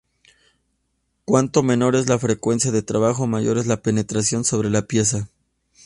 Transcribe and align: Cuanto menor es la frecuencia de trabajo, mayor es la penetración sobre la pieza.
Cuanto 1.25 1.61
menor 1.61 1.95
es 1.95 2.09
la 2.09 2.17
frecuencia 2.17 2.71
de 2.71 2.81
trabajo, 2.81 3.27
mayor 3.27 3.59
es 3.59 3.67
la 3.67 3.83
penetración 3.83 4.43
sobre 4.43 4.71
la 4.71 4.87
pieza. 4.87 5.27